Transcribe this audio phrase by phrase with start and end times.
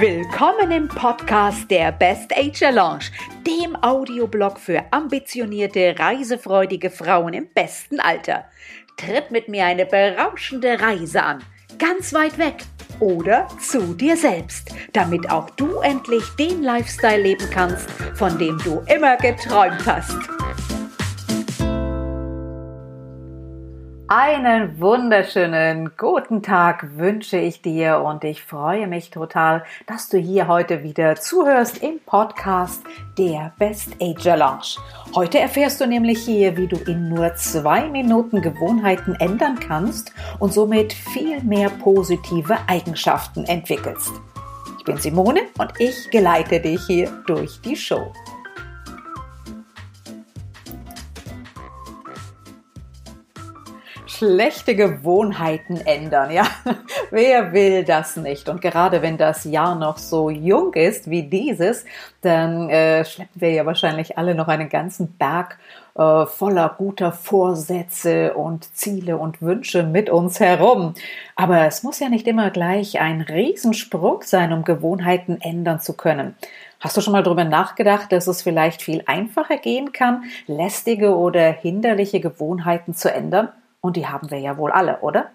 [0.00, 3.06] Willkommen im Podcast der Best Age Lounge,
[3.44, 8.44] dem Audioblog für ambitionierte, reisefreudige Frauen im besten Alter.
[8.96, 11.42] Tritt mit mir eine berauschende Reise an,
[11.80, 12.58] ganz weit weg
[13.00, 18.80] oder zu dir selbst, damit auch du endlich den Lifestyle leben kannst, von dem du
[18.86, 20.16] immer geträumt hast.
[24.10, 30.48] Einen wunderschönen guten Tag wünsche ich dir und ich freue mich total, dass du hier
[30.48, 32.82] heute wieder zuhörst im Podcast
[33.18, 34.78] der Best Ager Lounge.
[35.14, 40.54] Heute erfährst du nämlich hier, wie du in nur zwei Minuten Gewohnheiten ändern kannst und
[40.54, 44.12] somit viel mehr positive Eigenschaften entwickelst.
[44.78, 48.10] Ich bin Simone und ich geleite dich hier durch die Show.
[54.18, 56.32] Schlechte Gewohnheiten ändern.
[56.32, 56.46] Ja,
[57.10, 58.48] wer will das nicht?
[58.48, 61.84] Und gerade wenn das Jahr noch so jung ist wie dieses,
[62.20, 65.58] dann äh, schleppen wir ja wahrscheinlich alle noch einen ganzen Berg
[65.94, 70.94] äh, voller guter Vorsätze und Ziele und Wünsche mit uns herum.
[71.36, 76.34] Aber es muss ja nicht immer gleich ein Riesensprung sein, um Gewohnheiten ändern zu können.
[76.80, 81.52] Hast du schon mal darüber nachgedacht, dass es vielleicht viel einfacher gehen kann, lästige oder
[81.52, 83.50] hinderliche Gewohnheiten zu ändern?
[83.80, 85.30] Und die haben wir ja wohl alle, oder?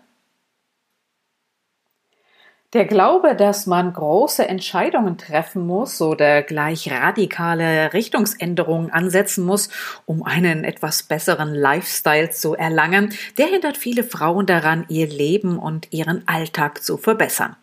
[2.73, 9.69] Der Glaube, dass man große Entscheidungen treffen muss oder gleich radikale Richtungsänderungen ansetzen muss,
[10.08, 15.94] um einen etwas besseren Lifestyle zu erlangen, der hindert viele Frauen daran, ihr Leben und
[15.94, 17.55] ihren Alltag zu verbessern.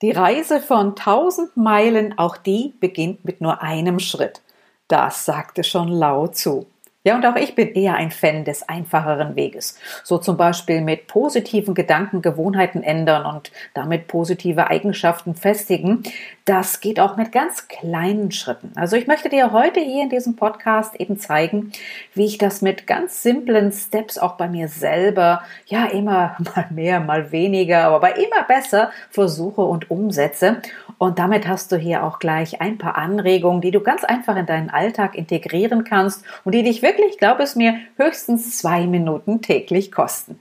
[0.00, 4.40] Die Reise von tausend Meilen, auch die beginnt mit nur einem Schritt.
[4.88, 6.66] Das sagte schon laut zu.
[7.06, 9.78] Ja, und auch ich bin eher ein Fan des einfacheren Weges.
[10.02, 16.02] So zum Beispiel mit positiven Gedanken Gewohnheiten ändern und damit positive Eigenschaften festigen.
[16.46, 18.72] Das geht auch mit ganz kleinen Schritten.
[18.74, 21.70] Also ich möchte dir heute hier in diesem Podcast eben zeigen,
[22.14, 26.98] wie ich das mit ganz simplen Steps auch bei mir selber, ja, immer mal mehr,
[26.98, 30.60] mal weniger, aber immer besser versuche und umsetze.
[30.98, 34.46] Und damit hast du hier auch gleich ein paar Anregungen, die du ganz einfach in
[34.46, 39.92] deinen Alltag integrieren kannst und die dich wirklich, glaub es mir, höchstens zwei Minuten täglich
[39.92, 40.38] kosten.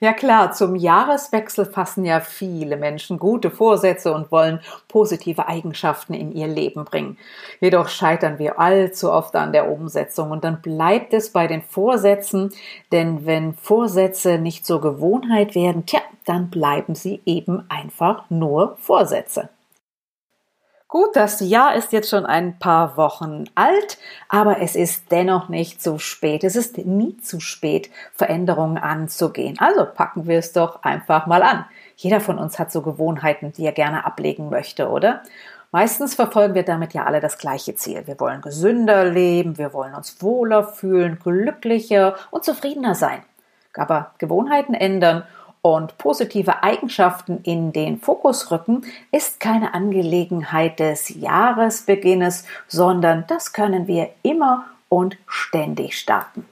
[0.00, 6.32] Ja klar, zum Jahreswechsel fassen ja viele Menschen gute Vorsätze und wollen positive Eigenschaften in
[6.32, 7.18] ihr Leben bringen.
[7.60, 12.52] Jedoch scheitern wir allzu oft an der Umsetzung und dann bleibt es bei den Vorsätzen,
[12.92, 19.48] denn wenn Vorsätze nicht zur Gewohnheit werden, tja, dann bleiben sie eben einfach nur Vorsätze.
[20.90, 23.98] Gut, das Jahr ist jetzt schon ein paar Wochen alt,
[24.30, 26.44] aber es ist dennoch nicht zu spät.
[26.44, 29.58] Es ist nie zu spät, Veränderungen anzugehen.
[29.58, 31.66] Also packen wir es doch einfach mal an.
[31.96, 35.22] Jeder von uns hat so Gewohnheiten, die er gerne ablegen möchte, oder?
[35.72, 38.06] Meistens verfolgen wir damit ja alle das gleiche Ziel.
[38.06, 43.22] Wir wollen gesünder leben, wir wollen uns wohler fühlen, glücklicher und zufriedener sein.
[43.74, 45.24] Aber Gewohnheiten ändern
[45.62, 48.82] und positive Eigenschaften in den Fokus rücken,
[49.12, 56.46] ist keine Angelegenheit des Jahresbeginnes, sondern das können wir immer und ständig starten.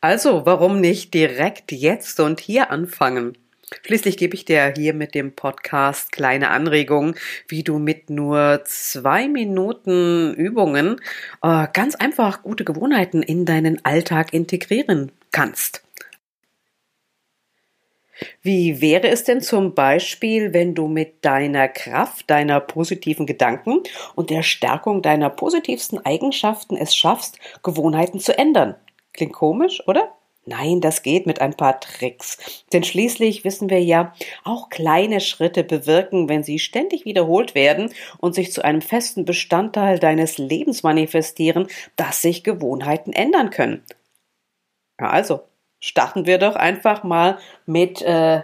[0.00, 3.38] Also, warum nicht direkt jetzt und hier anfangen?
[3.86, 7.14] Schließlich gebe ich dir hier mit dem Podcast kleine Anregungen,
[7.48, 11.00] wie du mit nur zwei Minuten Übungen
[11.42, 15.82] äh, ganz einfach gute Gewohnheiten in deinen Alltag integrieren kannst.
[18.42, 23.80] Wie wäre es denn zum Beispiel, wenn du mit deiner Kraft, deiner positiven Gedanken
[24.14, 28.74] und der Stärkung deiner positivsten Eigenschaften es schaffst, Gewohnheiten zu ändern?
[29.12, 30.12] Klingt komisch, oder?
[30.44, 32.64] Nein, das geht mit ein paar Tricks.
[32.72, 34.12] Denn schließlich wissen wir ja,
[34.42, 40.00] auch kleine Schritte bewirken, wenn sie ständig wiederholt werden und sich zu einem festen Bestandteil
[40.00, 43.84] deines Lebens manifestieren, dass sich Gewohnheiten ändern können.
[45.00, 45.42] Ja, also,
[45.82, 48.42] starten wir doch einfach mal mit äh,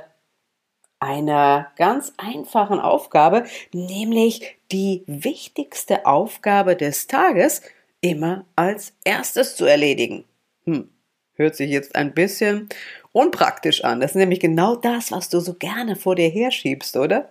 [0.99, 7.62] einer ganz einfachen Aufgabe, nämlich die wichtigste Aufgabe des Tages
[8.00, 10.25] immer als erstes zu erledigen.
[10.64, 10.88] Hm,
[11.35, 12.69] hört sich jetzt ein bisschen
[13.12, 14.00] unpraktisch an.
[14.00, 17.31] Das ist nämlich genau das, was du so gerne vor dir herschiebst, oder?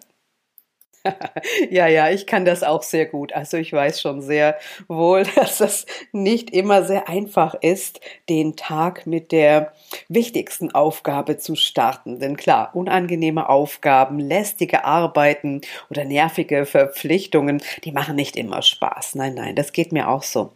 [1.70, 3.34] ja, ja, ich kann das auch sehr gut.
[3.34, 4.58] Also ich weiß schon sehr
[4.88, 8.00] wohl, dass es nicht immer sehr einfach ist,
[8.30, 9.74] den Tag mit der
[10.10, 12.20] wichtigsten Aufgabe zu starten.
[12.20, 19.16] Denn klar, unangenehme Aufgaben, lästige Arbeiten oder nervige Verpflichtungen, die machen nicht immer Spaß.
[19.16, 20.52] Nein, nein, das geht mir auch so.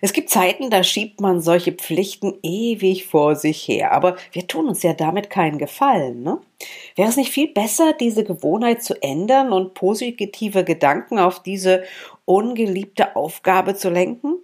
[0.00, 3.92] Es gibt Zeiten, da schiebt man solche Pflichten ewig vor sich her.
[3.92, 6.38] Aber wir tun uns ja damit keinen Gefallen, ne?
[6.96, 11.84] Wäre es nicht viel besser, diese Gewohnheit zu ändern und positive Gedanken auf diese
[12.24, 14.36] ungeliebte Aufgabe zu lenken?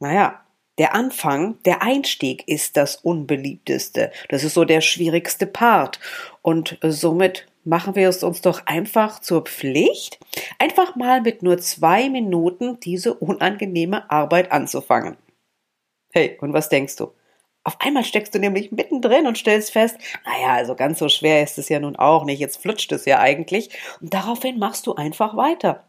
[0.00, 0.44] Naja,
[0.78, 4.12] der Anfang, der Einstieg ist das unbeliebteste.
[4.28, 5.98] Das ist so der schwierigste Part.
[6.40, 10.18] Und somit machen wir es uns doch einfach zur Pflicht,
[10.58, 15.16] einfach mal mit nur zwei Minuten diese unangenehme Arbeit anzufangen.
[16.12, 17.12] Hey, und was denkst du?
[17.68, 21.58] Auf einmal steckst du nämlich mittendrin und stellst fest, naja, also ganz so schwer ist
[21.58, 23.68] es ja nun auch nicht, jetzt flutscht es ja eigentlich.
[24.00, 25.84] Und daraufhin machst du einfach weiter.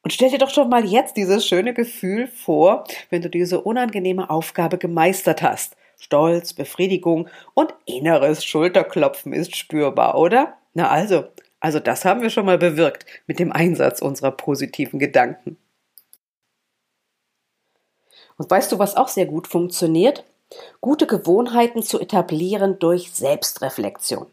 [0.00, 4.30] Und stell dir doch schon mal jetzt dieses schöne Gefühl vor, wenn du diese unangenehme
[4.30, 5.76] Aufgabe gemeistert hast.
[5.98, 10.56] Stolz, Befriedigung und inneres Schulterklopfen ist spürbar, oder?
[10.72, 11.24] Na also,
[11.60, 15.58] also das haben wir schon mal bewirkt mit dem Einsatz unserer positiven Gedanken.
[18.38, 20.24] Und weißt du, was auch sehr gut funktioniert?
[20.80, 24.26] Gute Gewohnheiten zu etablieren durch Selbstreflexion.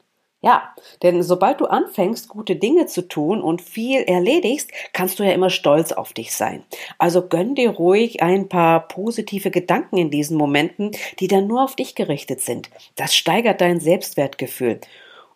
[0.44, 0.74] Ja,
[1.04, 5.52] denn sobald du anfängst, gute Dinge zu tun und viel erledigst, kannst du ja immer
[5.52, 6.64] stolz auf dich sein.
[6.98, 11.76] Also gönn dir ruhig ein paar positive Gedanken in diesen Momenten, die dann nur auf
[11.76, 12.72] dich gerichtet sind.
[12.96, 14.82] Das steigert dein Selbstwertgefühl.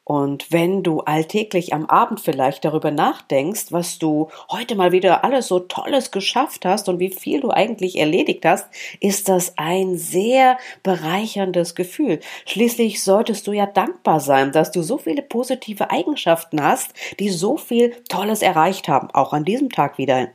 [0.06, 5.48] Und wenn du alltäglich am Abend vielleicht darüber nachdenkst, was du heute mal wieder alles
[5.48, 8.68] so Tolles geschafft hast und wie viel du eigentlich erledigt hast,
[9.00, 12.20] ist das ein sehr bereicherndes Gefühl.
[12.46, 17.58] Schließlich solltest du ja dankbar sein, dass du so viele positive Eigenschaften hast, die so
[17.58, 20.28] viel Tolles erreicht haben, auch an diesem Tag wieder.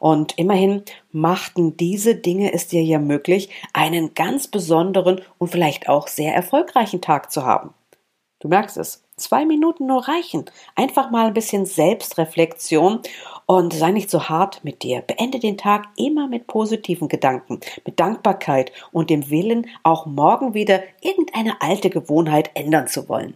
[0.00, 0.82] Und immerhin
[1.12, 7.00] machten diese Dinge es dir ja möglich, einen ganz besonderen und vielleicht auch sehr erfolgreichen
[7.00, 7.72] Tag zu haben.
[8.44, 9.02] Du merkst es.
[9.16, 10.44] Zwei Minuten nur reichen.
[10.74, 13.00] Einfach mal ein bisschen Selbstreflexion
[13.46, 15.00] und sei nicht so hart mit dir.
[15.00, 20.82] Beende den Tag immer mit positiven Gedanken, mit Dankbarkeit und dem Willen, auch morgen wieder
[21.00, 23.32] irgendeine alte Gewohnheit ändern zu wollen.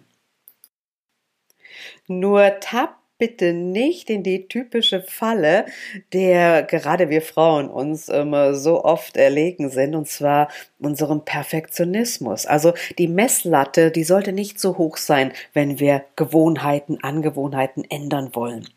[2.06, 5.67] Nur tapp bitte nicht in die typische Falle,
[6.12, 10.49] der gerade wir Frauen uns immer so oft erlegen sind, und zwar
[10.79, 12.47] unserem Perfektionismus.
[12.47, 18.69] Also die Messlatte, die sollte nicht so hoch sein, wenn wir Gewohnheiten, Angewohnheiten ändern wollen.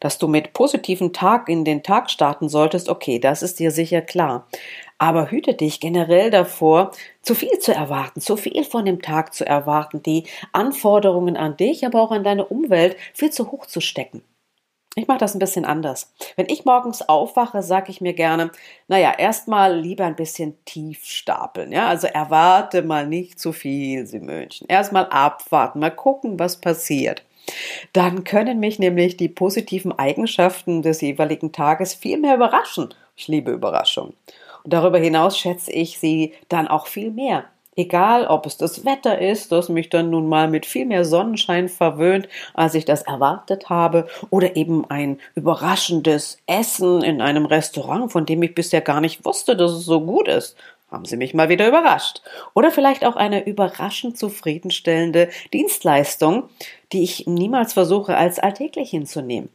[0.00, 4.00] Dass du mit positiven Tag in den Tag starten solltest, okay, das ist dir sicher
[4.00, 4.48] klar.
[5.00, 6.90] Aber hüte dich generell davor,
[7.22, 11.86] zu viel zu erwarten, zu viel von dem Tag zu erwarten, die Anforderungen an dich,
[11.86, 14.22] aber auch an deine Umwelt viel zu hoch zu stecken.
[14.96, 16.12] Ich mache das ein bisschen anders.
[16.36, 18.50] Wenn ich morgens aufwache, sage ich mir gerne,
[18.88, 21.72] naja, erstmal lieber ein bisschen tief stapeln.
[21.72, 24.66] Ja, also erwarte mal nicht zu viel, Simönchen.
[24.68, 27.24] Erstmal abwarten, mal gucken, was passiert.
[27.94, 32.94] Dann können mich nämlich die positiven Eigenschaften des jeweiligen Tages viel mehr überraschen.
[33.16, 34.14] Ich liebe Überraschungen.
[34.64, 37.44] Und darüber hinaus schätze ich sie dann auch viel mehr.
[37.76, 41.68] Egal, ob es das Wetter ist, das mich dann nun mal mit viel mehr Sonnenschein
[41.68, 48.26] verwöhnt, als ich das erwartet habe, oder eben ein überraschendes Essen in einem Restaurant, von
[48.26, 50.56] dem ich bisher gar nicht wusste, dass es so gut ist.
[50.90, 52.20] Haben Sie mich mal wieder überrascht.
[52.54, 56.50] Oder vielleicht auch eine überraschend zufriedenstellende Dienstleistung,
[56.92, 59.48] die ich niemals versuche als alltäglich hinzunehmen.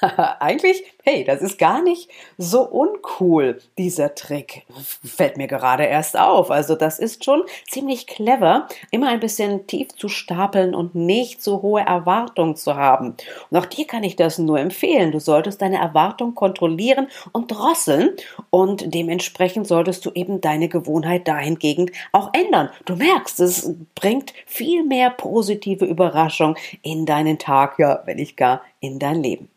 [0.40, 4.64] Eigentlich, hey, das ist gar nicht so uncool, dieser Trick.
[5.04, 6.50] Fällt mir gerade erst auf.
[6.50, 11.62] Also das ist schon ziemlich clever, immer ein bisschen tief zu stapeln und nicht so
[11.62, 13.16] hohe Erwartungen zu haben.
[13.50, 15.12] Und auch dir kann ich das nur empfehlen.
[15.12, 18.10] Du solltest deine Erwartungen kontrollieren und drosseln
[18.50, 22.70] und dementsprechend solltest du eben deine Gewohnheit dahingegen auch ändern.
[22.84, 28.62] Du merkst, es bringt viel mehr positive Überraschung in deinen Tag, ja, wenn nicht gar
[28.80, 29.48] in dein Leben.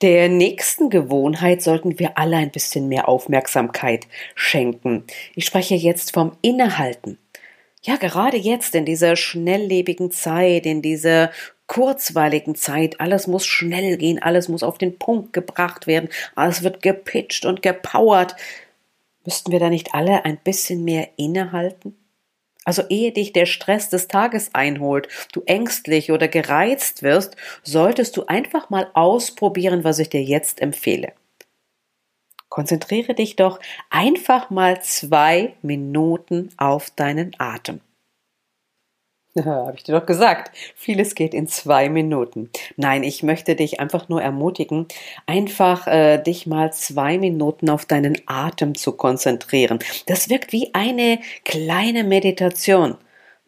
[0.00, 5.04] Der nächsten Gewohnheit sollten wir alle ein bisschen mehr Aufmerksamkeit schenken.
[5.34, 7.18] Ich spreche jetzt vom Innehalten.
[7.82, 11.32] Ja, gerade jetzt in dieser schnelllebigen Zeit, in dieser
[11.66, 16.80] kurzweiligen Zeit, alles muss schnell gehen, alles muss auf den Punkt gebracht werden, alles wird
[16.80, 18.36] gepitcht und gepowert.
[19.24, 21.96] Müssten wir da nicht alle ein bisschen mehr innehalten?
[22.68, 28.26] Also ehe dich der Stress des Tages einholt, du ängstlich oder gereizt wirst, solltest du
[28.26, 31.14] einfach mal ausprobieren, was ich dir jetzt empfehle.
[32.50, 33.58] Konzentriere dich doch
[33.88, 37.80] einfach mal zwei Minuten auf deinen Atem.
[39.44, 40.50] Habe ich dir doch gesagt.
[40.74, 42.50] Vieles geht in zwei Minuten.
[42.76, 44.86] Nein, ich möchte dich einfach nur ermutigen,
[45.26, 49.78] einfach äh, dich mal zwei Minuten auf deinen Atem zu konzentrieren.
[50.06, 52.96] Das wirkt wie eine kleine Meditation.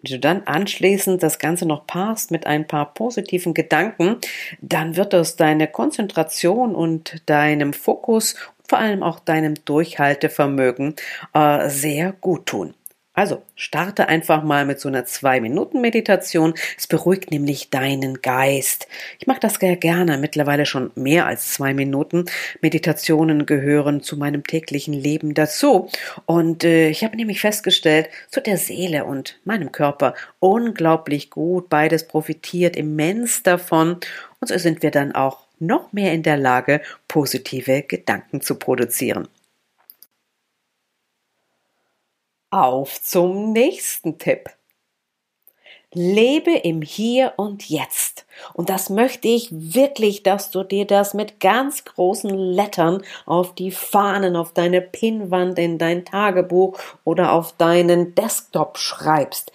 [0.02, 4.16] Wenn du dann anschließend das Ganze noch paarst mit ein paar positiven Gedanken,
[4.62, 8.34] dann wird das deine Konzentration und deinem Fokus,
[8.66, 10.94] vor allem auch deinem Durchhaltevermögen
[11.34, 12.74] äh, sehr gut tun.
[13.12, 16.54] Also starte einfach mal mit so einer zwei Minuten Meditation.
[16.78, 18.86] Es beruhigt nämlich deinen Geist.
[19.18, 22.26] Ich mache das sehr gerne, mittlerweile schon mehr als zwei Minuten.
[22.60, 25.88] Meditationen gehören zu meinem täglichen Leben dazu.
[26.24, 31.68] Und äh, ich habe nämlich festgestellt, zu der Seele und meinem Körper unglaublich gut.
[31.68, 33.98] Beides profitiert immens davon.
[34.40, 39.28] Und so sind wir dann auch noch mehr in der Lage, positive Gedanken zu produzieren.
[42.52, 44.50] Auf zum nächsten Tipp.
[45.92, 48.24] Lebe im Hier und Jetzt.
[48.54, 53.72] Und das möchte ich wirklich, dass du dir das mit ganz großen Lettern auf die
[53.72, 59.50] Fahnen, auf deine Pinnwand, in dein Tagebuch oder auf deinen Desktop schreibst.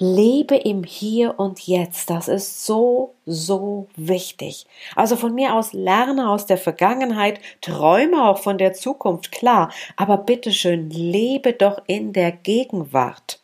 [0.00, 2.10] Lebe im Hier und Jetzt.
[2.10, 4.66] Das ist so, so wichtig.
[4.96, 9.70] Also von mir aus lerne aus der Vergangenheit, träume auch von der Zukunft, klar.
[9.96, 13.38] Aber bitteschön, lebe doch in der Gegenwart.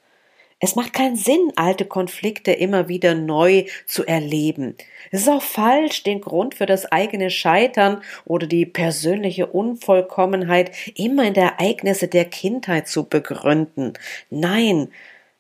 [0.65, 4.77] Es macht keinen Sinn, alte Konflikte immer wieder neu zu erleben.
[5.11, 11.25] Es ist auch falsch, den Grund für das eigene Scheitern oder die persönliche Unvollkommenheit immer
[11.25, 13.95] in der Ereignisse der Kindheit zu begründen.
[14.31, 14.93] Nein,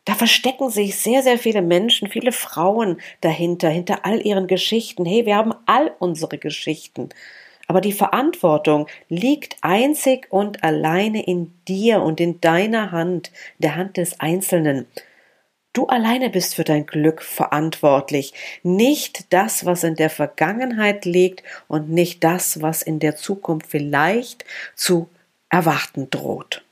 [0.06, 5.04] da verstecken sich sehr, sehr viele Menschen, viele Frauen dahinter, hinter all ihren Geschichten.
[5.04, 7.10] Hey, wir haben all unsere Geschichten.
[7.68, 13.98] Aber die Verantwortung liegt einzig und alleine in dir und in deiner Hand, der Hand
[13.98, 14.88] des Einzelnen.
[15.72, 21.88] Du alleine bist für dein Glück verantwortlich, nicht das, was in der Vergangenheit liegt und
[21.88, 25.08] nicht das, was in der Zukunft vielleicht zu
[25.48, 26.62] erwarten droht.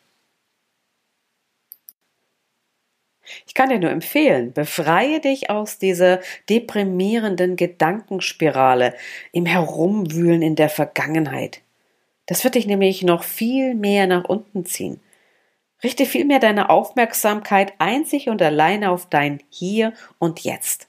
[3.46, 8.94] Ich kann dir nur empfehlen, befreie dich aus dieser deprimierenden Gedankenspirale
[9.32, 11.62] im Herumwühlen in der Vergangenheit.
[12.26, 15.00] Das wird dich nämlich noch viel mehr nach unten ziehen.
[15.82, 20.88] Richte vielmehr deine Aufmerksamkeit einzig und alleine auf dein Hier und Jetzt.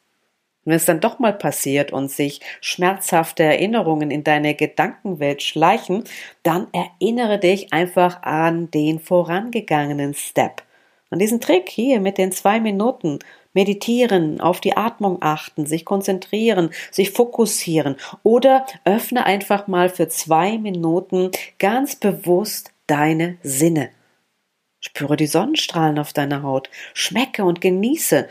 [0.63, 6.03] wenn es dann doch mal passiert und sich schmerzhafte Erinnerungen in deine Gedankenwelt schleichen,
[6.43, 10.62] dann erinnere dich einfach an den vorangegangenen Step.
[11.10, 13.19] An diesen Trick hier mit den zwei Minuten.
[13.53, 20.57] Meditieren, auf die Atmung achten, sich konzentrieren, sich fokussieren oder öffne einfach mal für zwei
[20.57, 23.89] Minuten ganz bewusst deine Sinne.
[24.82, 28.28] Spüre die Sonnenstrahlen auf deiner Haut, schmecke und genieße.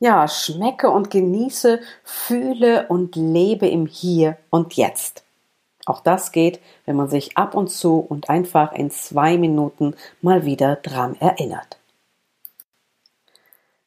[0.00, 5.24] Ja, schmecke und genieße, fühle und lebe im Hier und Jetzt.
[5.84, 10.44] Auch das geht, wenn man sich ab und zu und einfach in zwei Minuten mal
[10.44, 11.78] wieder dran erinnert.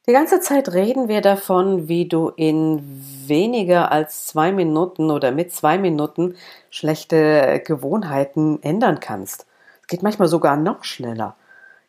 [0.07, 2.81] Die ganze Zeit reden wir davon, wie du in
[3.27, 6.35] weniger als zwei Minuten oder mit zwei Minuten
[6.69, 9.45] schlechte Gewohnheiten ändern kannst
[9.91, 11.35] geht manchmal sogar noch schneller.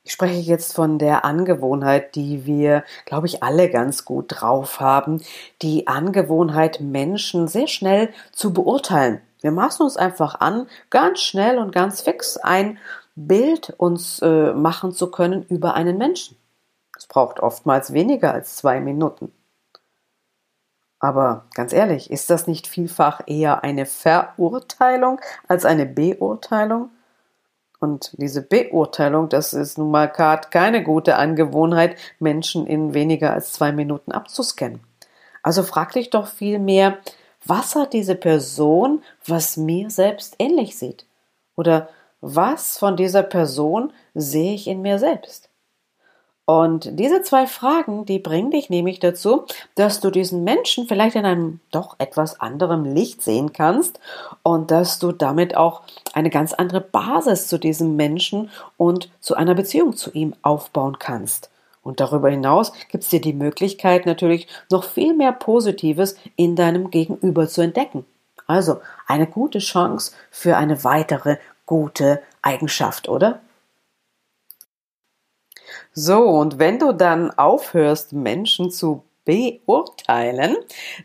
[0.04, 5.22] Ich spreche jetzt von der Angewohnheit, die wir, glaube ich, alle ganz gut drauf haben.
[5.62, 9.20] Die Angewohnheit, Menschen sehr schnell zu beurteilen.
[9.40, 12.78] Wir maßen uns einfach an, ganz schnell und ganz fix ein
[13.14, 16.36] Bild uns äh, machen zu können über einen Menschen.
[16.98, 19.32] Es braucht oftmals weniger als zwei Minuten.
[20.98, 26.90] Aber ganz ehrlich, ist das nicht vielfach eher eine Verurteilung als eine Beurteilung?
[27.82, 33.54] Und diese Beurteilung, das ist nun mal gerade keine gute Angewohnheit, Menschen in weniger als
[33.54, 34.78] zwei Minuten abzuscannen.
[35.42, 36.98] Also frag dich doch viel mehr,
[37.44, 41.06] was hat diese Person, was mir selbst ähnlich sieht?
[41.56, 41.88] Oder
[42.20, 45.50] was von dieser Person sehe ich in mir selbst?
[46.44, 49.44] Und diese zwei Fragen, die bringen dich nämlich dazu,
[49.76, 54.00] dass du diesen Menschen vielleicht in einem doch etwas anderem Licht sehen kannst
[54.42, 55.82] und dass du damit auch
[56.14, 61.48] eine ganz andere Basis zu diesem Menschen und zu einer Beziehung zu ihm aufbauen kannst.
[61.84, 66.90] Und darüber hinaus gibt es dir die Möglichkeit natürlich noch viel mehr Positives in deinem
[66.90, 68.04] Gegenüber zu entdecken.
[68.48, 73.40] Also eine gute Chance für eine weitere gute Eigenschaft, oder?
[75.94, 80.56] So, und wenn du dann aufhörst, Menschen zu beurteilen,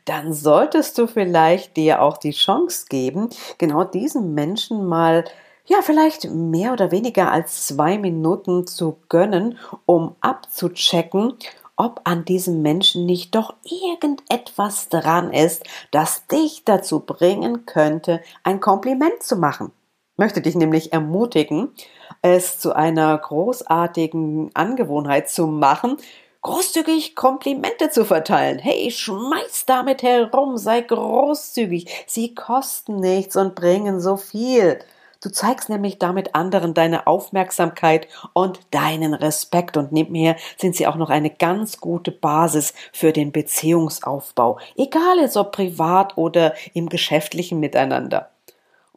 [0.05, 5.25] dann solltest du vielleicht dir auch die Chance geben, genau diesen Menschen mal
[5.69, 11.33] ja, vielleicht mehr oder weniger als zwei Minuten zu gönnen, um abzuchecken,
[11.75, 18.61] ob an diesem Menschen nicht doch irgendetwas dran ist, das dich dazu bringen könnte, ein
[18.61, 19.71] Kompliment zu machen.
[20.13, 21.73] Ich möchte dich nämlich ermutigen,
[22.21, 25.97] es zu einer großartigen Angewohnheit zu machen,
[26.41, 28.59] großzügig Komplimente zu verteilen.
[28.59, 32.05] Hey, schmeiß damit herum, sei großzügig.
[32.07, 34.79] Sie kosten nichts und bringen so viel.
[35.21, 40.95] Du zeigst nämlich damit anderen deine Aufmerksamkeit und deinen Respekt und nebenher sind sie auch
[40.95, 48.29] noch eine ganz gute Basis für den Beziehungsaufbau, egal ob privat oder im geschäftlichen Miteinander.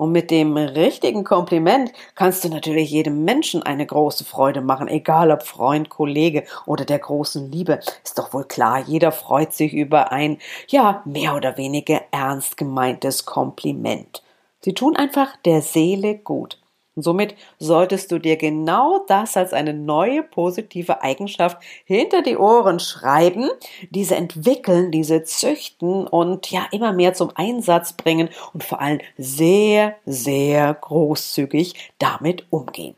[0.00, 5.30] Und mit dem richtigen Kompliment kannst du natürlich jedem Menschen eine große Freude machen, egal
[5.30, 7.80] ob Freund, Kollege oder der großen Liebe.
[8.02, 10.38] Ist doch wohl klar, jeder freut sich über ein,
[10.68, 14.22] ja, mehr oder weniger ernst gemeintes Kompliment.
[14.62, 16.58] Sie tun einfach der Seele gut.
[17.00, 22.78] Und somit solltest du dir genau das als eine neue positive Eigenschaft hinter die Ohren
[22.78, 23.48] schreiben,
[23.88, 29.96] diese entwickeln, diese züchten und ja immer mehr zum Einsatz bringen und vor allem sehr,
[30.04, 32.96] sehr großzügig damit umgehen.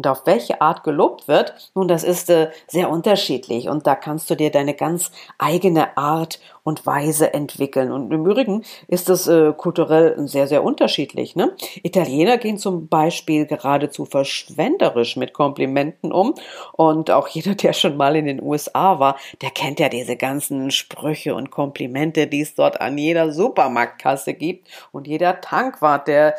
[0.00, 4.30] Und auf welche Art gelobt wird, nun, das ist äh, sehr unterschiedlich und da kannst
[4.30, 7.90] du dir deine ganz eigene Art und Weise entwickeln.
[7.90, 11.36] Und im Übrigen ist das äh, kulturell sehr, sehr unterschiedlich.
[11.36, 11.54] Ne?
[11.82, 16.34] Italiener gehen zum Beispiel geradezu verschwenderisch mit Komplimenten um.
[16.72, 20.70] Und auch jeder, der schon mal in den USA war, der kennt ja diese ganzen
[20.70, 24.68] Sprüche und Komplimente, die es dort an jeder Supermarktkasse gibt.
[24.92, 26.34] Und jeder Tankwart, der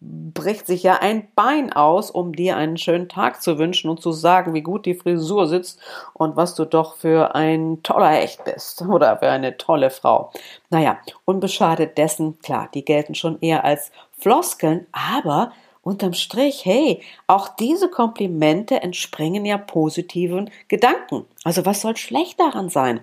[0.00, 4.12] bricht sich ja ein Bein aus, um dir einen schönen Tag zu wünschen und zu
[4.12, 5.80] sagen, wie gut die Frisur sitzt
[6.12, 10.30] und was du doch für ein toller Hecht bist oder für eine tolle Frau.
[10.70, 17.48] Naja, unbeschadet dessen, klar, die gelten schon eher als Floskeln, aber unterm Strich, hey, auch
[17.48, 21.26] diese Komplimente entspringen ja positiven Gedanken.
[21.44, 23.00] Also was soll schlecht daran sein?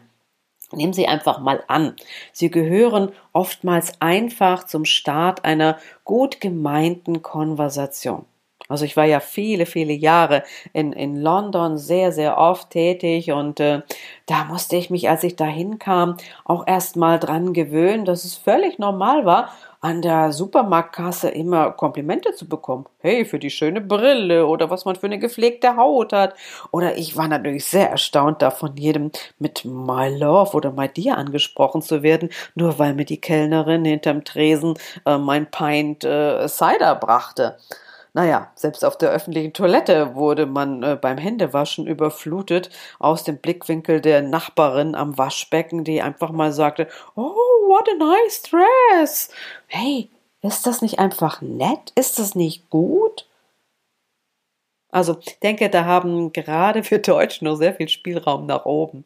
[0.74, 1.96] Nehmen Sie einfach mal an.
[2.31, 8.25] Sie gehören oftmals einfach zum Start einer gut gemeinten Konversation.
[8.71, 13.59] Also ich war ja viele, viele Jahre in, in London sehr, sehr oft tätig und
[13.59, 13.81] äh,
[14.25, 18.35] da musste ich mich, als ich da hinkam, auch erst mal dran gewöhnen, dass es
[18.35, 19.49] völlig normal war,
[19.81, 22.85] an der Supermarktkasse immer Komplimente zu bekommen.
[22.99, 26.36] Hey, für die schöne Brille oder was man für eine gepflegte Haut hat.
[26.69, 31.17] Oder ich war natürlich sehr erstaunt, da von jedem mit My Love oder My Dear
[31.17, 36.95] angesprochen zu werden, nur weil mir die Kellnerin hinterm Tresen äh, mein Pint äh, Cider
[36.95, 37.57] brachte.
[38.13, 42.69] Naja, selbst auf der öffentlichen Toilette wurde man äh, beim Händewaschen überflutet
[43.00, 48.41] aus dem Blickwinkel der Nachbarin am Waschbecken, die einfach mal sagte, Oh, what a nice
[48.43, 49.30] dress.
[49.67, 50.10] Hey,
[50.41, 51.93] ist das nicht einfach nett?
[51.95, 53.28] Ist das nicht gut?
[54.91, 59.06] Also denke, da haben gerade für Deutsch noch sehr viel Spielraum nach oben.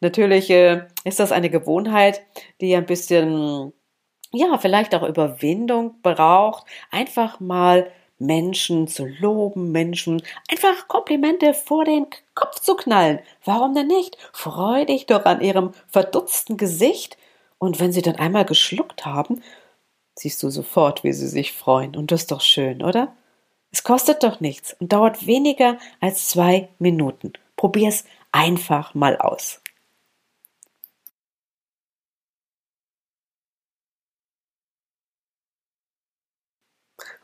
[0.00, 2.22] Natürlich äh, ist das eine Gewohnheit,
[2.60, 3.72] die ein bisschen,
[4.32, 6.66] ja, vielleicht auch Überwindung braucht.
[6.92, 7.90] Einfach mal
[8.26, 13.20] Menschen zu loben, Menschen einfach Komplimente vor den Kopf zu knallen.
[13.44, 14.16] Warum denn nicht?
[14.32, 17.16] Freu dich doch an ihrem verdutzten Gesicht.
[17.58, 19.42] Und wenn sie dann einmal geschluckt haben,
[20.16, 21.96] siehst du sofort, wie sie sich freuen.
[21.96, 23.14] Und das ist doch schön, oder?
[23.72, 27.32] Es kostet doch nichts und dauert weniger als zwei Minuten.
[27.56, 29.63] Probier's einfach mal aus.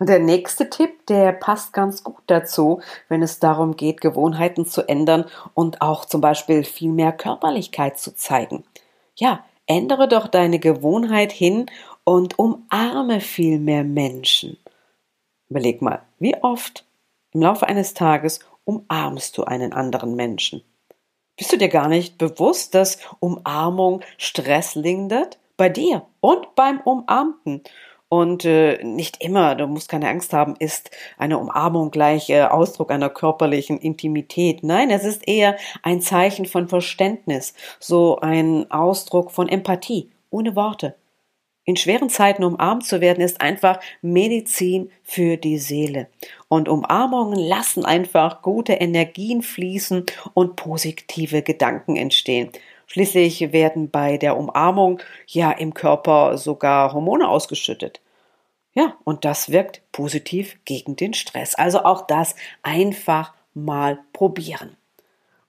[0.00, 4.88] Und der nächste Tipp, der passt ganz gut dazu, wenn es darum geht, Gewohnheiten zu
[4.88, 8.64] ändern und auch zum Beispiel viel mehr Körperlichkeit zu zeigen.
[9.14, 11.66] Ja, ändere doch deine Gewohnheit hin
[12.04, 14.56] und umarme viel mehr Menschen.
[15.50, 16.86] Überleg mal, wie oft
[17.32, 20.62] im Laufe eines Tages umarmst du einen anderen Menschen?
[21.36, 25.38] Bist du dir gar nicht bewusst, dass Umarmung Stress lindert?
[25.58, 27.62] Bei dir und beim Umarmten.
[28.10, 32.90] Und äh, nicht immer, du musst keine Angst haben, ist eine Umarmung gleich äh, Ausdruck
[32.90, 34.64] einer körperlichen Intimität.
[34.64, 40.96] Nein, es ist eher ein Zeichen von Verständnis, so ein Ausdruck von Empathie, ohne Worte.
[41.64, 46.08] In schweren Zeiten umarmt zu werden, ist einfach Medizin für die Seele.
[46.48, 52.50] Und Umarmungen lassen einfach gute Energien fließen und positive Gedanken entstehen.
[52.92, 58.00] Schließlich werden bei der Umarmung ja im Körper sogar Hormone ausgeschüttet.
[58.72, 61.54] Ja, und das wirkt positiv gegen den Stress.
[61.54, 64.76] Also auch das einfach mal probieren.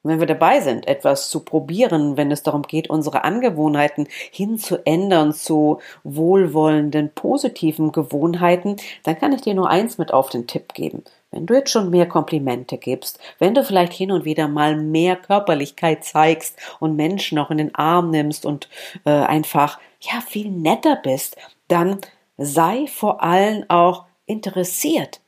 [0.04, 5.34] Und wenn wir dabei sind, etwas zu probieren, wenn es darum geht, unsere Angewohnheiten hinzuändern
[5.34, 11.04] zu wohlwollenden, positiven Gewohnheiten, dann kann ich dir nur eins mit auf den Tipp geben.
[11.32, 15.16] Wenn du jetzt schon mehr Komplimente gibst, wenn du vielleicht hin und wieder mal mehr
[15.16, 18.70] Körperlichkeit zeigst und Menschen auch in den Arm nimmst und
[19.06, 22.00] äh, einfach ja viel netter bist, dann
[22.38, 25.22] sei vor allem auch interessiert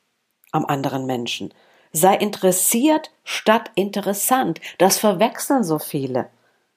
[0.52, 1.54] am anderen Menschen.
[1.92, 4.60] Sei interessiert statt interessant.
[4.78, 6.28] Das verwechseln so viele.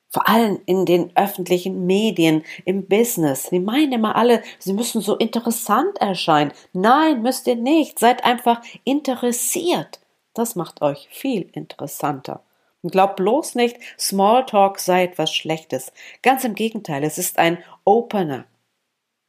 [0.09, 3.45] Vor allem in den öffentlichen Medien, im Business.
[3.51, 6.53] Sie meinen immer alle, sie müssen so interessant erscheinen.
[6.73, 7.99] Nein, müsst ihr nicht.
[7.99, 10.01] Seid einfach interessiert.
[10.33, 12.43] Das macht euch viel interessanter.
[12.83, 15.93] Und glaubt bloß nicht, Smalltalk sei etwas Schlechtes.
[16.23, 18.45] Ganz im Gegenteil, es ist ein Opener.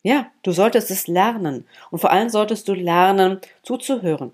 [0.03, 1.67] Ja, du solltest es lernen.
[1.89, 4.33] Und vor allem solltest du lernen, zuzuhören.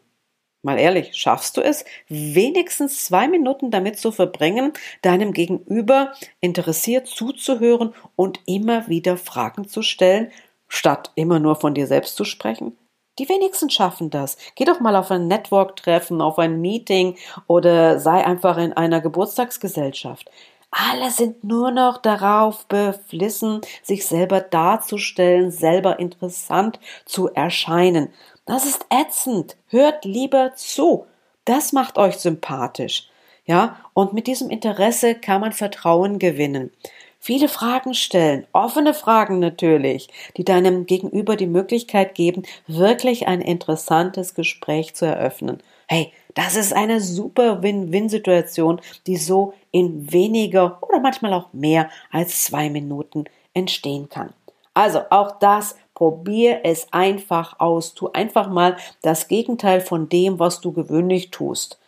[0.64, 4.72] Mal ehrlich, schaffst du es, wenigstens zwei Minuten damit zu verbringen,
[5.02, 10.32] deinem Gegenüber interessiert zuzuhören und immer wieder Fragen zu stellen,
[10.70, 12.78] statt immer nur von dir selbst zu sprechen?
[13.20, 14.38] Die wenigsten schaffen das.
[14.56, 20.32] Geh doch mal auf ein Network-Treffen, auf ein Meeting oder sei einfach in einer Geburtstagsgesellschaft.
[20.72, 28.10] Alle sind nur noch darauf beflissen, sich selber darzustellen, selber interessant zu erscheinen.
[28.46, 29.56] Das ist ätzend.
[29.70, 31.06] Hört lieber zu.
[31.46, 33.10] Das macht euch sympathisch.
[33.46, 36.72] Ja, und mit diesem Interesse kann man Vertrauen gewinnen.
[37.20, 44.36] Viele Fragen stellen, offene Fragen natürlich, die deinem Gegenüber die Möglichkeit geben, wirklich ein interessantes
[44.36, 45.64] Gespräch zu eröffnen.
[45.88, 52.44] Hey, das ist eine super Win-Win-Situation, die so in weniger oder manchmal auch mehr als
[52.44, 54.34] zwei Minuten entstehen kann.
[54.74, 57.94] Also auch das Probier es einfach aus.
[57.94, 61.80] Tu einfach mal das Gegenteil von dem, was du gewöhnlich tust.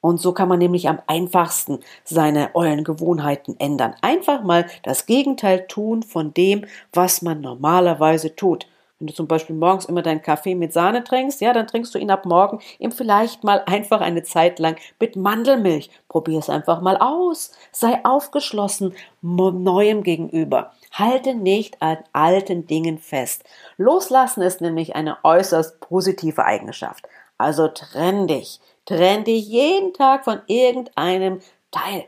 [0.00, 3.94] Und so kann man nämlich am einfachsten seine ollen Gewohnheiten ändern.
[4.02, 8.66] Einfach mal das Gegenteil tun von dem, was man normalerweise tut.
[9.04, 11.98] Wenn du zum Beispiel morgens immer deinen Kaffee mit Sahne trinkst, ja, dann trinkst du
[11.98, 15.90] ihn ab morgen eben vielleicht mal einfach eine Zeit lang mit Mandelmilch.
[16.08, 17.52] Probier es einfach mal aus.
[17.70, 20.72] Sei aufgeschlossen Neuem gegenüber.
[20.90, 23.44] Halte nicht an alten Dingen fest.
[23.76, 27.06] Loslassen ist nämlich eine äußerst positive Eigenschaft.
[27.36, 28.58] Also trenn dich.
[28.86, 31.40] Trenn dich jeden Tag von irgendeinem
[31.70, 32.06] Teil.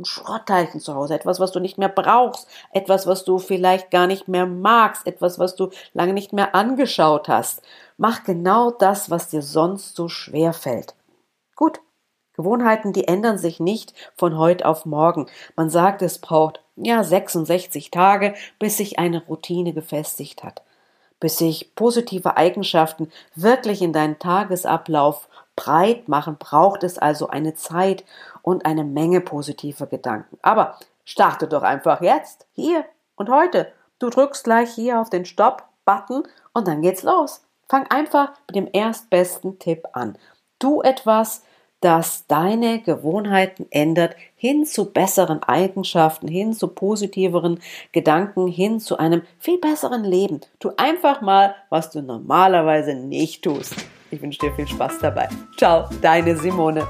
[0.00, 4.06] Ein Schrottteilchen zu Hause, etwas, was du nicht mehr brauchst, etwas, was du vielleicht gar
[4.06, 7.60] nicht mehr magst, etwas, was du lange nicht mehr angeschaut hast.
[7.98, 10.94] Mach genau das, was dir sonst so schwer fällt.
[11.54, 11.82] Gut,
[12.34, 15.26] Gewohnheiten, die ändern sich nicht von heute auf morgen.
[15.54, 20.62] Man sagt, es braucht ja 66 Tage, bis sich eine Routine gefestigt hat,
[21.20, 25.28] bis sich positive Eigenschaften wirklich in deinen Tagesablauf
[25.60, 28.04] breit machen, braucht es also eine Zeit
[28.40, 30.38] und eine Menge positiver Gedanken.
[30.40, 33.70] Aber starte doch einfach jetzt, hier und heute.
[33.98, 36.22] Du drückst gleich hier auf den Stopp-Button
[36.54, 37.44] und dann geht's los.
[37.68, 40.16] Fang einfach mit dem erstbesten Tipp an.
[40.58, 41.42] Tu etwas,
[41.80, 47.60] das deine Gewohnheiten ändert, hin zu besseren Eigenschaften, hin zu positiveren
[47.92, 50.40] Gedanken, hin zu einem viel besseren Leben.
[50.58, 53.74] Tu einfach mal, was du normalerweise nicht tust.
[54.10, 55.28] Ich wünsche dir viel Spaß dabei.
[55.56, 56.86] Ciao, deine Simone.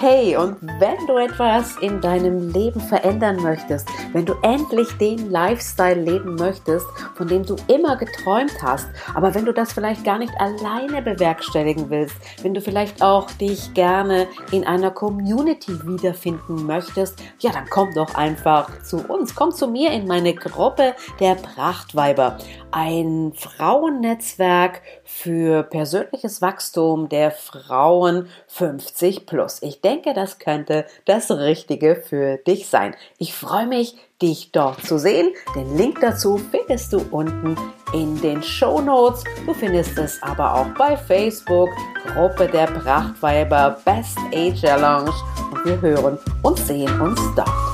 [0.00, 6.00] Hey, und wenn du etwas in deinem Leben verändern möchtest, wenn du endlich den Lifestyle
[6.00, 10.32] leben möchtest, von dem du immer geträumt hast, aber wenn du das vielleicht gar nicht
[10.40, 17.50] alleine bewerkstelligen willst, wenn du vielleicht auch dich gerne in einer Community wiederfinden möchtest, ja,
[17.50, 22.38] dann komm doch einfach zu uns, komm zu mir in meine Gruppe der Prachtweiber,
[22.70, 24.80] ein Frauennetzwerk
[25.10, 29.62] für persönliches Wachstum der Frauen 50 plus.
[29.62, 32.94] Ich denke, das könnte das Richtige für dich sein.
[33.16, 35.32] Ich freue mich, dich dort zu sehen.
[35.56, 37.56] Den Link dazu findest du unten
[37.94, 39.24] in den Show Notes.
[39.46, 41.70] Du findest es aber auch bei Facebook,
[42.14, 45.14] Gruppe der Prachtweiber Best Age Lounge
[45.50, 47.67] und wir hören und sehen uns dort.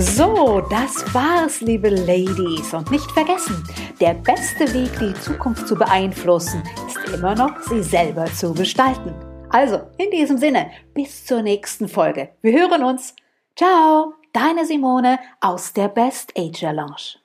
[0.00, 2.72] So, das war's, liebe Ladies.
[2.72, 3.64] Und nicht vergessen,
[4.00, 9.12] der beste Weg, die Zukunft zu beeinflussen, ist immer noch, sie selber zu gestalten.
[9.50, 12.28] Also, in diesem Sinne, bis zur nächsten Folge.
[12.42, 13.16] Wir hören uns.
[13.56, 17.18] Ciao, deine Simone aus der Best Age Lounge.